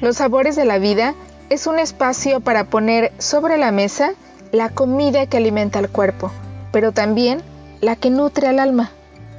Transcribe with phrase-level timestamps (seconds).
[0.00, 1.14] Los sabores de la vida
[1.50, 4.12] es un espacio para poner sobre la mesa
[4.52, 6.30] la comida que alimenta al cuerpo,
[6.70, 7.42] pero también
[7.80, 8.92] la que nutre al alma.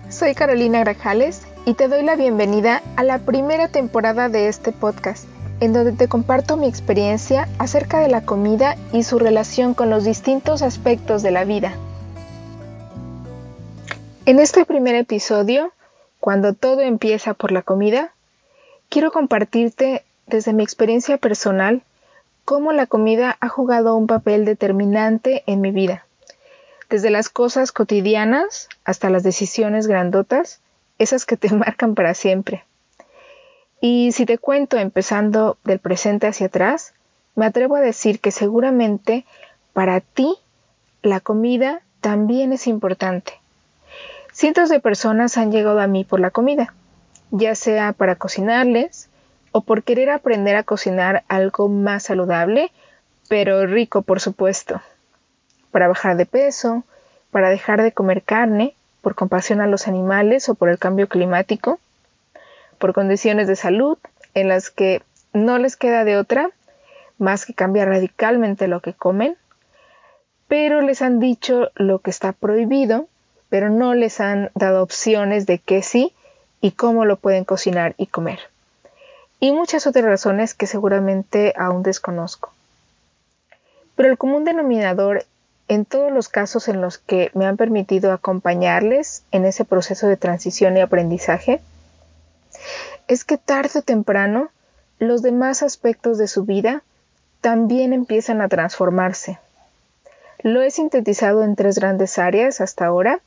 [0.09, 5.29] Soy Carolina Grajales y te doy la bienvenida a la primera temporada de este podcast,
[5.61, 10.04] en donde te comparto mi experiencia acerca de la comida y su relación con los
[10.04, 11.71] distintos aspectos de la vida.
[14.26, 15.71] En este primer episodio,
[16.20, 18.14] cuando todo empieza por la comida,
[18.89, 21.84] quiero compartirte desde mi experiencia personal
[22.45, 26.05] cómo la comida ha jugado un papel determinante en mi vida.
[26.90, 30.62] Desde las cosas cotidianas hasta las decisiones grandotas,
[30.98, 32.63] esas que te marcan para siempre.
[33.81, 36.94] Y si te cuento empezando del presente hacia atrás,
[37.36, 39.25] me atrevo a decir que seguramente
[39.73, 40.36] para ti
[41.02, 43.34] la comida también es importante.
[44.34, 46.73] Cientos de personas han llegado a mí por la comida,
[47.31, 49.09] ya sea para cocinarles,
[49.52, 52.71] o por querer aprender a cocinar algo más saludable,
[53.27, 54.81] pero rico por supuesto,
[55.72, 56.83] para bajar de peso,
[57.31, 61.80] para dejar de comer carne, por compasión a los animales o por el cambio climático,
[62.77, 63.97] por condiciones de salud
[64.33, 65.02] en las que
[65.33, 66.50] no les queda de otra
[67.17, 69.36] más que cambiar radicalmente lo que comen,
[70.47, 73.08] pero les han dicho lo que está prohibido,
[73.50, 76.14] pero no les han dado opciones de qué sí
[76.61, 78.39] y cómo lo pueden cocinar y comer
[79.40, 82.52] y muchas otras razones que seguramente aún desconozco.
[83.95, 85.26] Pero el común denominador
[85.68, 90.17] en todos los casos en los que me han permitido acompañarles en ese proceso de
[90.17, 91.62] transición y aprendizaje
[93.08, 94.50] es que tarde o temprano
[94.98, 96.84] los demás aspectos de su vida
[97.42, 99.40] también empiezan a transformarse.
[100.42, 103.20] Lo he sintetizado en tres grandes áreas hasta ahora,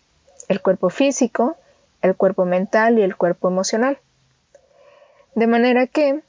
[0.49, 1.57] el cuerpo físico,
[2.03, 3.99] el cuerpo mental y el cuerpo emocional.
[5.35, 6.21] De manera que,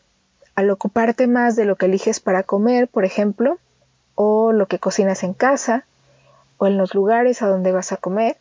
[0.55, 3.57] al ocuparte más de lo que eliges para comer, por ejemplo,
[4.15, 5.85] o lo que cocinas en casa,
[6.57, 8.37] o en los lugares a donde vas a comer,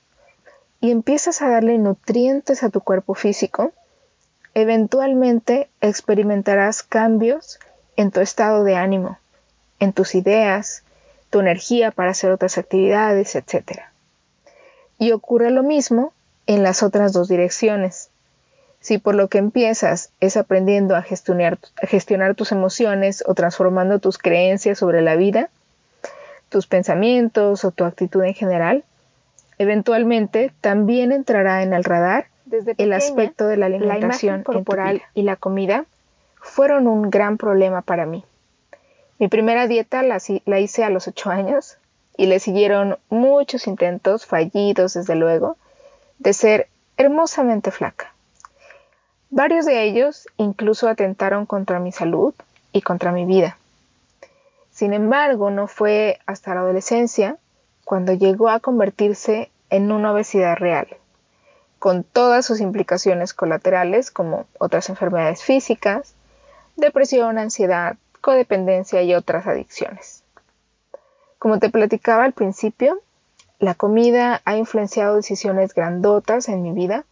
[0.81, 3.73] y empiezas a darle nutrientes a tu cuerpo físico,
[4.55, 7.59] eventualmente experimentarás cambios
[7.97, 9.19] en tu estado de ánimo,
[9.81, 10.85] en tus ideas,
[11.31, 13.81] tu energía para hacer otras actividades, etc.
[14.99, 16.13] Y ocurre lo mismo
[16.47, 18.11] en las otras dos direcciones.
[18.83, 24.19] Si por lo que empiezas es aprendiendo a gestionar, gestionar tus emociones o transformando tus
[24.19, 25.51] creencias sobre la vida,
[26.49, 28.85] tus pensamientos o tu actitud en general,
[29.59, 35.37] eventualmente también entrará en el radar desde el aspecto de la alimentación corporal y la
[35.37, 35.87] comida
[36.41, 38.25] fueron un gran problema para mí.
[39.21, 41.79] Mi primera dieta la, la hice a los ocho años
[42.17, 45.57] y le siguieron muchos intentos fallidos, desde luego,
[46.19, 48.12] de ser hermosamente flaca.
[49.35, 52.35] Varios de ellos incluso atentaron contra mi salud
[52.71, 53.57] y contra mi vida.
[54.71, 57.39] Sin embargo, no fue hasta la adolescencia
[57.87, 60.87] cuando llegó a convertirse en una obesidad real,
[61.79, 66.13] con todas sus implicaciones colaterales como otras enfermedades físicas,
[66.77, 70.25] depresión, ansiedad, codependencia y otras adicciones.
[71.39, 73.01] Como te platicaba al principio,
[73.59, 77.07] la comida ha influenciado decisiones grandotas en mi vida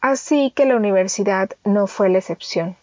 [0.00, 2.76] Así que la universidad no fue la excepción.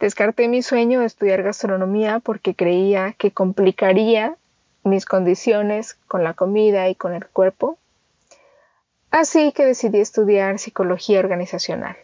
[0.00, 4.36] Descarté mi sueño de estudiar gastronomía porque creía que complicaría
[4.84, 7.78] mis condiciones con la comida y con el cuerpo.
[9.10, 11.96] Así que decidí estudiar psicología organizacional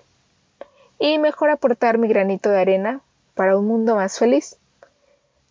[0.98, 3.00] y mejor aportar mi granito de arena
[3.34, 4.58] para un mundo más feliz.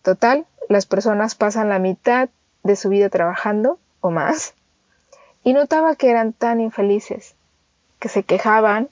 [0.04, 2.30] Total, las personas pasan la mitad
[2.64, 4.54] de su vida trabajando o más
[5.44, 7.33] y notaba que eran tan infelices
[8.04, 8.90] que se quejaban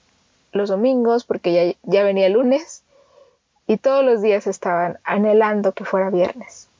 [0.52, 2.82] los domingos porque ya, ya venía el lunes
[3.66, 6.70] y todos los días estaban anhelando que fuera viernes.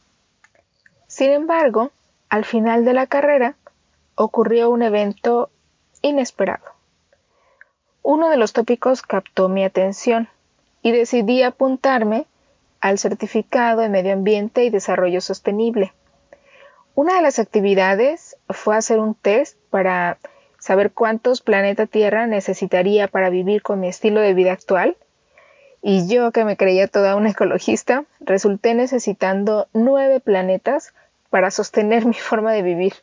[1.09, 1.91] Sin embargo,
[2.31, 3.55] al final de la carrera
[4.15, 5.51] ocurrió un evento
[6.01, 6.65] inesperado.
[8.03, 10.27] Uno de los tópicos captó mi atención
[10.81, 12.25] y decidí apuntarme
[12.81, 15.93] al certificado en medio ambiente y desarrollo sostenible.
[16.95, 20.17] Una de las actividades fue hacer un test para
[20.63, 24.97] saber cuántos planeta Tierra necesitaría para vivir con mi estilo de vida actual.
[25.83, 30.95] Y yo, que me creía toda una ecologista, resulté necesitando nueve planetas
[31.31, 32.95] para sostener mi forma de vivir.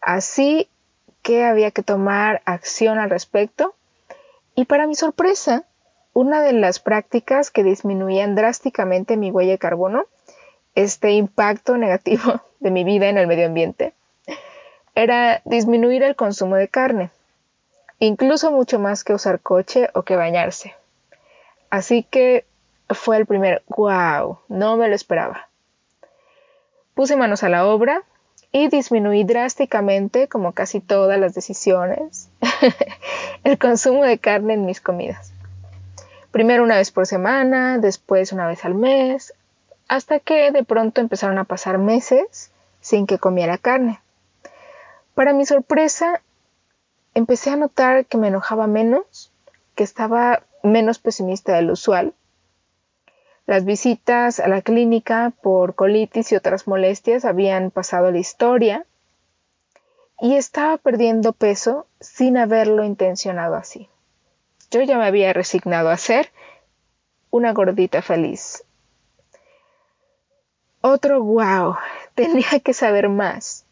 [0.00, 0.70] Así
[1.20, 3.74] que había que tomar acción al respecto.
[4.54, 5.64] Y para mi sorpresa,
[6.14, 10.06] una de las prácticas que disminuían drásticamente mi huella de carbono,
[10.74, 13.92] este impacto negativo de mi vida en el medio ambiente,
[14.96, 17.10] era disminuir el consumo de carne,
[17.98, 20.74] incluso mucho más que usar coche o que bañarse.
[21.70, 22.46] Así que
[22.88, 25.48] fue el primer wow, no me lo esperaba.
[26.94, 28.02] Puse manos a la obra
[28.52, 32.30] y disminuí drásticamente, como casi todas las decisiones,
[33.44, 35.30] el consumo de carne en mis comidas.
[36.30, 39.34] Primero una vez por semana, después una vez al mes,
[39.88, 42.50] hasta que de pronto empezaron a pasar meses
[42.80, 44.00] sin que comiera carne.
[45.16, 46.20] Para mi sorpresa,
[47.14, 49.32] empecé a notar que me enojaba menos,
[49.74, 52.12] que estaba menos pesimista del usual.
[53.46, 58.84] Las visitas a la clínica por colitis y otras molestias habían pasado la historia
[60.20, 63.88] y estaba perdiendo peso sin haberlo intencionado así.
[64.70, 66.30] Yo ya me había resignado a ser
[67.30, 68.64] una gordita feliz.
[70.82, 71.76] Otro wow,
[72.14, 73.65] tenía que saber más.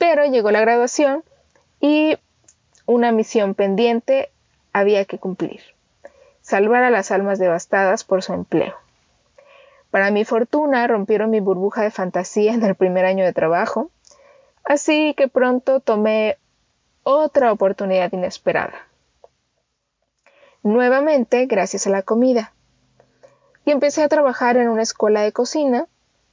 [0.00, 1.22] Pero llegó la graduación
[1.80, 2.18] y
[2.86, 4.30] una misión pendiente
[4.72, 5.60] había que cumplir.
[6.40, 8.74] Salvar a las almas devastadas por su empleo.
[9.92, 13.90] Para mi fortuna rompieron mi burbuja de fantasía en el primer año de trabajo,
[14.64, 16.38] así que pronto tomé
[17.04, 18.90] otra oportunidad inesperada
[20.62, 22.52] nuevamente gracias a la comida.
[23.64, 25.86] Y empecé a trabajar en una escuela de cocina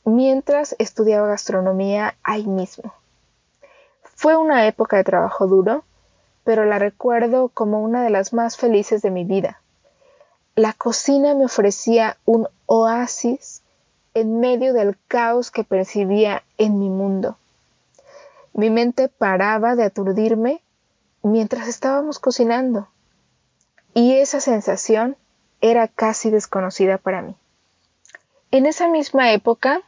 [0.06, 2.94] mientras estudiaba gastronomía ahí mismo.
[4.18, 5.84] Fue una época de trabajo duro,
[6.44, 9.62] pero la recuerdo como una de las más felices de mi vida.
[10.56, 13.62] La cocina me ofrecía un oasis
[14.16, 17.38] en medio del caos que percibía en mi mundo.
[18.54, 20.64] Mi mente paraba de aturdirme
[21.22, 22.88] mientras estábamos cocinando
[23.94, 25.16] y esa sensación
[25.62, 27.36] era casi desconocida para mí.
[28.50, 29.82] En esa misma época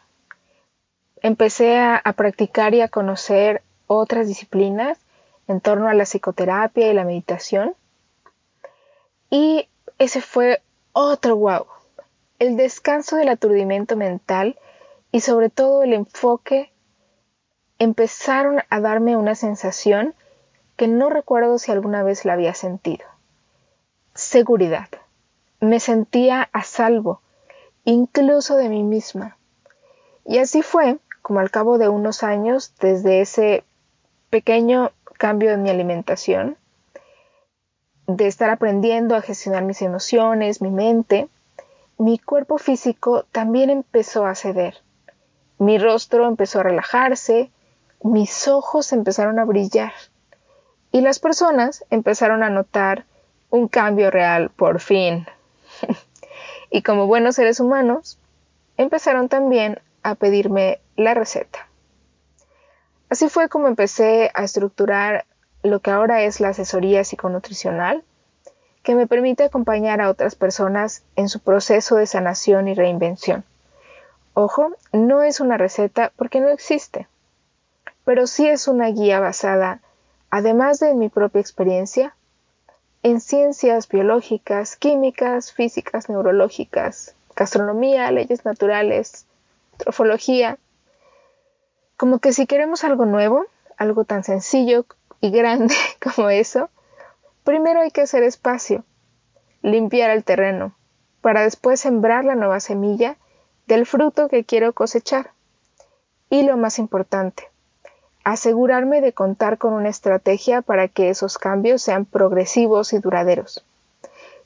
[1.24, 5.00] empecé a, practicar y a conocer otras disciplinas
[5.48, 7.76] en torno a la psicoterapia y la meditación.
[9.30, 10.62] Y ese fue
[10.94, 11.66] otro wow.
[12.38, 14.58] El descanso del aturdimiento mental
[15.12, 16.72] y sobre todo el enfoque
[17.80, 20.14] empezaron a darme una sensación
[20.78, 23.06] que no recuerdo si alguna vez la había sentido
[24.20, 24.90] seguridad.
[25.60, 27.22] Me sentía a salvo,
[27.86, 29.38] incluso de mí misma.
[30.26, 33.64] Y así fue como al cabo de unos años, desde ese
[34.30, 36.58] pequeño cambio en mi alimentación,
[38.08, 41.28] de estar aprendiendo a gestionar mis emociones, mi mente,
[41.98, 44.78] mi cuerpo físico también empezó a ceder.
[45.58, 47.52] Mi rostro empezó a relajarse,
[48.02, 49.92] mis ojos empezaron a brillar
[50.92, 53.06] y las personas empezaron a notar
[53.50, 55.28] un cambio real, por fin.
[56.72, 58.18] y como buenos seres humanos,
[58.78, 61.69] empezaron también a pedirme la receta.
[63.10, 65.26] Así fue como empecé a estructurar
[65.64, 68.04] lo que ahora es la asesoría psiconutricional,
[68.84, 73.44] que me permite acompañar a otras personas en su proceso de sanación y reinvención.
[74.34, 77.08] Ojo, no es una receta porque no existe,
[78.06, 79.82] pero sí es una guía basada,
[80.30, 82.16] además de mi propia experiencia,
[83.04, 89.26] en ciencias biológicas, químicas, físicas, neurológicas, gastronomía, leyes naturales,
[89.78, 90.58] trofología.
[92.00, 94.86] Como que si queremos algo nuevo, algo tan sencillo
[95.20, 96.70] y grande como eso,
[97.44, 98.86] primero hay que hacer espacio,
[99.64, 100.74] limpiar el terreno,
[101.20, 103.18] para después sembrar la nueva semilla
[103.68, 105.32] del fruto que quiero cosechar.
[106.30, 107.50] Y lo más importante,
[108.24, 113.66] asegurarme de contar con una estrategia para que esos cambios sean progresivos y duraderos.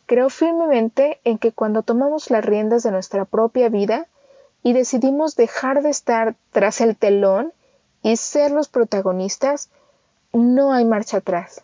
[0.07, 4.07] Creo firmemente en que cuando tomamos las riendas de nuestra propia vida
[4.63, 7.51] y decidimos dejar de estar tras el telón
[8.01, 9.69] y ser los protagonistas,
[10.31, 11.63] no hay marcha atrás.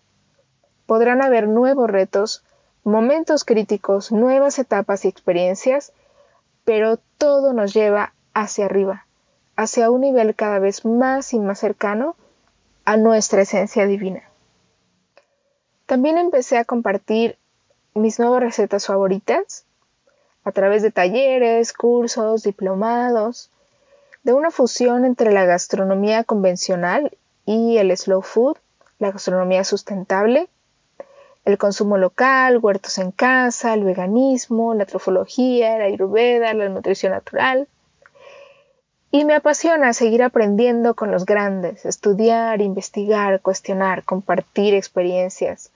[0.86, 2.44] Podrán haber nuevos retos,
[2.84, 5.94] momentos críticos, nuevas etapas y experiencias,
[6.66, 9.06] pero todo nos lleva hacia arriba,
[9.56, 12.16] hacia un nivel cada vez más y más cercano
[12.86, 14.24] a nuestra esencia divina.
[15.86, 17.38] También empecé a compartir
[17.94, 19.66] mis nuevas recetas favoritas
[20.44, 23.50] a través de talleres, cursos, diplomados,
[24.24, 28.58] de una fusión entre la gastronomía convencional y el slow food,
[29.00, 30.50] la gastronomía sustentable,
[31.46, 37.68] el consumo local, huertos en casa, el veganismo, la trofología, la ayurveda, la nutrición natural,
[39.12, 45.72] y me apasiona seguir aprendiendo con los grandes, estudiar, investigar, cuestionar, compartir experiencias,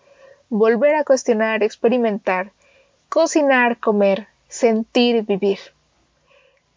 [0.49, 2.51] volver a cuestionar, experimentar,
[3.09, 5.57] cocinar, comer, sentir y vivir.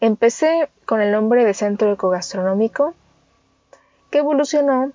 [0.01, 2.95] Empecé con el nombre de Centro Ecogastronómico,
[4.09, 4.91] que evolucionó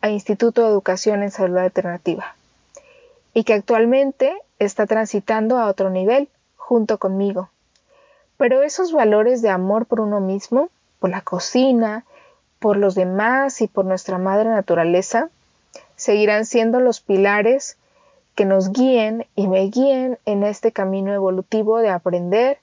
[0.00, 2.34] a Instituto de Educación en Salud Alternativa
[3.34, 7.50] y que actualmente está transitando a otro nivel junto conmigo
[8.36, 12.04] Pero esos valores de amor por uno mismo, por la cocina,
[12.58, 15.30] por los demás y por nuestra madre naturaleza,
[15.94, 17.76] seguirán siendo los pilares
[18.34, 22.58] que nos guíen y me guíen en este camino evolutivo de aprender,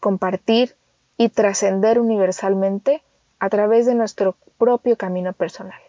[0.00, 0.74] compartir
[1.16, 3.02] y trascender universalmente
[3.38, 5.80] a través de nuestro propio camino personal.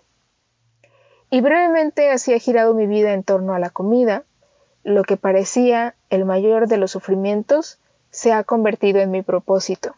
[1.29, 4.24] Y brevemente así ha girado mi vida en torno a la comida,
[4.84, 7.79] lo que parecía el mayor de los sufrimientos
[8.12, 9.96] se ha convertido en mi propósito,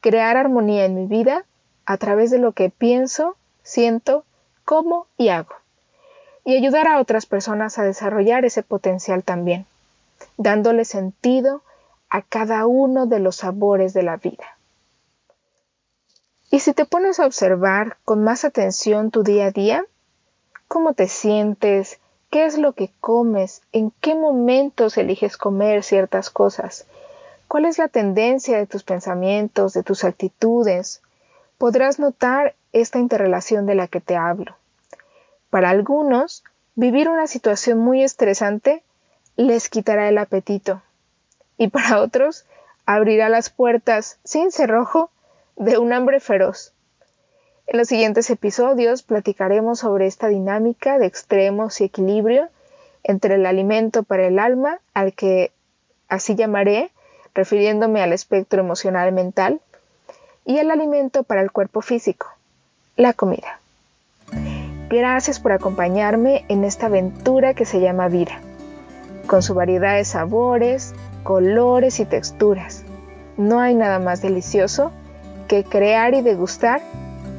[0.00, 1.44] crear armonía en mi vida
[1.84, 4.24] a través de lo que pienso, siento,
[4.64, 5.54] como y hago,
[6.50, 9.66] y ayudar a otras personas a desarrollar ese potencial también,
[10.36, 11.62] dándole sentido
[12.08, 14.56] a cada uno de los sabores de la vida.
[16.50, 19.84] Y si te pones a observar con más atención tu día a día,
[20.66, 26.84] cómo te sientes, qué es lo que comes, en qué momentos eliges comer ciertas cosas,
[27.46, 31.00] cuál es la tendencia de tus pensamientos, de tus actitudes,
[31.58, 34.56] podrás notar esta interrelación de la que te hablo.
[35.50, 36.44] Para algunos,
[36.76, 38.82] vivir una situación muy estresante
[39.36, 40.82] les quitará el apetito
[41.58, 42.46] y para otros
[42.86, 45.10] abrirá las puertas sin cerrojo
[45.56, 46.72] de un hambre feroz.
[47.66, 52.48] En los siguientes episodios platicaremos sobre esta dinámica de extremos y equilibrio
[53.04, 55.52] entre el alimento para el alma, al que
[56.08, 56.90] así llamaré,
[57.34, 59.60] refiriéndome al espectro emocional mental,
[60.44, 62.26] y el alimento para el cuerpo físico,
[62.96, 63.59] la comida.
[64.90, 68.40] Gracias por acompañarme en esta aventura que se llama vida,
[69.28, 72.82] con su variedad de sabores, colores y texturas.
[73.36, 74.90] No hay nada más delicioso
[75.46, 76.80] que crear y degustar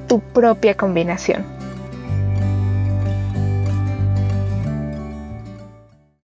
[0.08, 1.44] tu propia combinación.